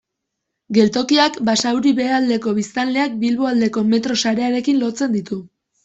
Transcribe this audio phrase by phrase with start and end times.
[0.77, 5.45] Geltokiak Basauri behealdeko biztanleak Bilboaldeko metro sarearekin lotzen ditu.